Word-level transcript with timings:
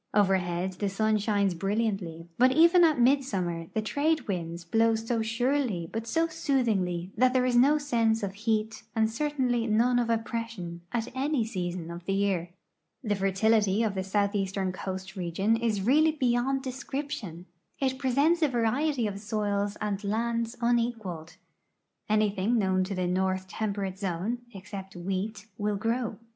Overhead 0.15 0.71
the 0.79 0.89
sun 0.89 1.19
shines 1.19 1.53
brilliantly, 1.53 2.27
but 2.39 2.51
even 2.51 2.83
at 2.83 2.99
midsummer 2.99 3.67
the 3.75 3.83
trade 3.83 4.27
winds 4.27 4.65
blowso 4.65 5.23
surely 5.23 5.91
but 5.93 6.07
so 6.07 6.25
soothingly 6.27 7.11
that 7.15 7.33
there 7.33 7.45
is 7.45 7.55
no 7.55 7.77
sense 7.77 8.23
of 8.23 8.33
heat 8.33 8.81
and 8.95 9.11
certainly 9.11 9.67
none 9.67 9.99
of 9.99 10.09
oppression 10.09 10.81
at 10.91 11.15
any 11.15 11.45
season 11.45 11.91
of 11.91 12.05
the 12.05 12.15
year. 12.15 12.49
The 13.03 13.13
fertility 13.13 13.83
of 13.83 13.93
the 13.93 14.03
southeastern 14.03 14.71
coast 14.71 15.15
region 15.15 15.55
is 15.55 15.83
really 15.83 16.13
beyond 16.13 16.63
descrii>tion. 16.63 17.45
It 17.79 17.99
presents 17.99 18.41
a 18.41 18.47
variety 18.47 19.05
of 19.05 19.19
soils 19.19 19.77
and 19.79 20.03
lands 20.03 20.55
unequaled. 20.61 21.35
Anything 22.09 22.57
known 22.57 22.83
to 22.85 22.95
the 22.95 23.05
north 23.05 23.47
temperate 23.47 23.99
zone, 23.99 24.39
except 24.51 24.95
wheat, 24.95 25.45
will 25.59 25.75
grow. 25.75 26.17